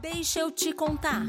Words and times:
Deixa 0.00 0.40
eu 0.40 0.50
te 0.50 0.72
contar. 0.72 1.26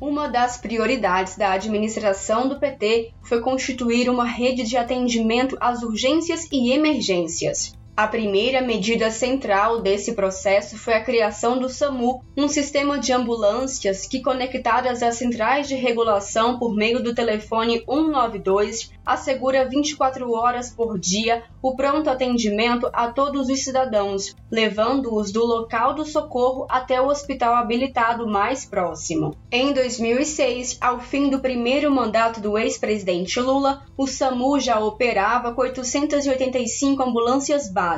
Uma 0.00 0.28
das 0.28 0.56
prioridades 0.56 1.36
da 1.36 1.52
administração 1.52 2.48
do 2.48 2.58
PT 2.58 3.12
foi 3.22 3.40
constituir 3.40 4.08
uma 4.08 4.24
rede 4.24 4.64
de 4.64 4.76
atendimento 4.76 5.56
às 5.60 5.82
urgências 5.82 6.48
e 6.50 6.72
emergências. 6.72 7.78
A 8.00 8.06
primeira 8.06 8.62
medida 8.62 9.10
central 9.10 9.82
desse 9.82 10.14
processo 10.14 10.78
foi 10.78 10.94
a 10.94 11.04
criação 11.04 11.58
do 11.58 11.68
SAMU, 11.68 12.24
um 12.34 12.48
sistema 12.48 12.98
de 12.98 13.12
ambulâncias 13.12 14.06
que, 14.06 14.22
conectadas 14.22 15.02
às 15.02 15.16
centrais 15.16 15.68
de 15.68 15.74
regulação 15.74 16.58
por 16.58 16.74
meio 16.74 17.02
do 17.02 17.14
telefone 17.14 17.84
192, 17.84 18.90
assegura 19.04 19.68
24 19.68 20.32
horas 20.32 20.70
por 20.70 20.98
dia 20.98 21.42
o 21.60 21.76
pronto 21.76 22.08
atendimento 22.08 22.88
a 22.90 23.08
todos 23.08 23.50
os 23.50 23.62
cidadãos, 23.62 24.34
levando-os 24.50 25.30
do 25.30 25.44
local 25.44 25.92
do 25.92 26.06
socorro 26.06 26.66
até 26.70 27.02
o 27.02 27.08
hospital 27.08 27.54
habilitado 27.54 28.26
mais 28.26 28.64
próximo. 28.64 29.36
Em 29.52 29.74
2006, 29.74 30.78
ao 30.80 31.00
fim 31.00 31.28
do 31.28 31.40
primeiro 31.40 31.90
mandato 31.90 32.40
do 32.40 32.56
ex-presidente 32.56 33.38
Lula, 33.38 33.82
o 33.94 34.06
SAMU 34.06 34.58
já 34.58 34.80
operava 34.80 35.52
com 35.52 35.60
885 35.60 37.02
ambulâncias 37.02 37.70
básicas 37.70 37.89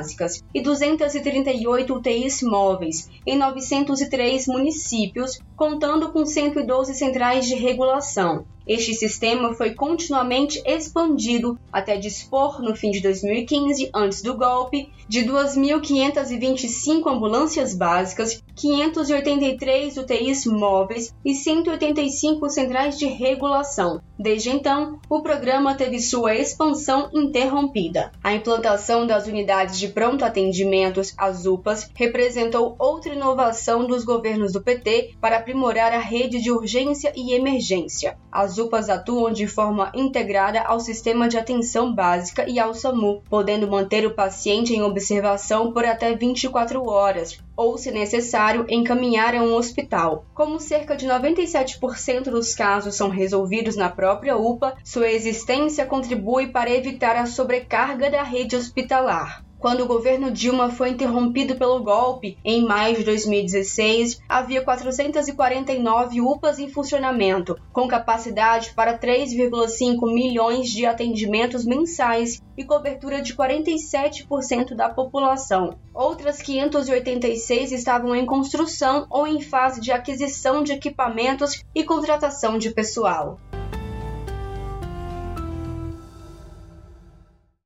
e 0.53 0.61
238 0.61 1.93
UTIs 1.93 2.41
móveis 2.41 3.09
em 3.25 3.37
903 3.37 4.47
municípios, 4.47 5.39
contando 5.55 6.11
com 6.11 6.25
112 6.25 6.93
centrais 6.95 7.45
de 7.45 7.55
regulação. 7.55 8.45
Este 8.65 8.93
sistema 8.93 9.53
foi 9.53 9.73
continuamente 9.73 10.61
expandido 10.65 11.59
até 11.71 11.97
dispor, 11.97 12.61
no 12.61 12.75
fim 12.75 12.91
de 12.91 13.01
2015, 13.01 13.89
antes 13.93 14.21
do 14.21 14.37
golpe, 14.37 14.89
de 15.07 15.25
2.525 15.25 17.11
ambulâncias 17.11 17.75
básicas, 17.75 18.41
583 18.55 19.97
UTIs 19.97 20.45
móveis 20.45 21.13
e 21.25 21.35
185 21.35 22.49
centrais 22.49 22.97
de 22.97 23.05
regulação. 23.05 24.01
Desde 24.17 24.51
então, 24.51 24.99
o 25.09 25.21
programa 25.21 25.75
teve 25.75 25.99
sua 25.99 26.35
expansão 26.35 27.09
interrompida. 27.13 28.11
A 28.23 28.33
implantação 28.33 29.05
das 29.05 29.27
unidades 29.27 29.77
de 29.77 29.89
pronto 29.89 30.23
atendimentos, 30.23 31.13
as 31.17 31.45
UPAs, 31.45 31.89
representou 31.93 32.75
outra 32.79 33.13
inovação 33.13 33.85
dos 33.85 34.05
governos 34.05 34.53
do 34.53 34.61
PT 34.61 35.15
para 35.19 35.37
aprimorar 35.37 35.91
a 35.91 35.99
rede 35.99 36.41
de 36.41 36.51
urgência 36.51 37.11
e 37.15 37.33
emergência. 37.33 38.17
As 38.31 38.52
as 38.53 38.59
UPAs 38.59 38.87
atuam 38.87 39.33
de 39.33 39.47
forma 39.47 39.91
integrada 39.95 40.61
ao 40.61 40.79
sistema 40.79 41.27
de 41.27 41.39
atenção 41.39 41.91
básica 41.91 42.47
e 42.47 42.59
ao 42.59 42.75
SAMU, 42.75 43.23
podendo 43.27 43.67
manter 43.67 44.05
o 44.05 44.13
paciente 44.13 44.75
em 44.75 44.83
observação 44.83 45.71
por 45.71 45.83
até 45.83 46.15
24 46.15 46.87
horas, 46.87 47.39
ou, 47.57 47.79
se 47.79 47.89
necessário, 47.89 48.67
encaminhar 48.69 49.35
a 49.35 49.41
um 49.41 49.55
hospital. 49.55 50.25
Como 50.35 50.59
cerca 50.59 50.95
de 50.95 51.07
97% 51.07 52.25
dos 52.25 52.53
casos 52.53 52.93
são 52.93 53.09
resolvidos 53.09 53.75
na 53.75 53.89
própria 53.89 54.37
UPA, 54.37 54.75
sua 54.83 55.09
existência 55.09 55.83
contribui 55.87 56.49
para 56.49 56.69
evitar 56.69 57.15
a 57.15 57.25
sobrecarga 57.25 58.11
da 58.11 58.21
rede 58.21 58.55
hospitalar. 58.55 59.43
Quando 59.63 59.79
o 59.79 59.87
governo 59.87 60.29
Dilma 60.29 60.69
foi 60.69 60.89
interrompido 60.89 61.55
pelo 61.55 61.81
golpe, 61.81 62.37
em 62.43 62.65
maio 62.65 62.97
de 62.97 63.05
2016, 63.05 64.19
havia 64.27 64.61
449 64.61 66.19
UPAs 66.19 66.59
em 66.59 66.67
funcionamento, 66.67 67.57
com 67.71 67.87
capacidade 67.87 68.73
para 68.73 68.99
3,5 68.99 70.13
milhões 70.13 70.67
de 70.67 70.85
atendimentos 70.85 71.63
mensais 71.63 72.41
e 72.57 72.65
cobertura 72.65 73.21
de 73.21 73.33
47% 73.33 74.75
da 74.75 74.89
população. 74.89 75.77
Outras 75.93 76.41
586 76.41 77.71
estavam 77.71 78.13
em 78.13 78.25
construção 78.25 79.07
ou 79.09 79.25
em 79.25 79.39
fase 79.39 79.79
de 79.79 79.93
aquisição 79.93 80.61
de 80.61 80.73
equipamentos 80.73 81.63
e 81.73 81.85
contratação 81.85 82.57
de 82.57 82.69
pessoal. 82.71 83.39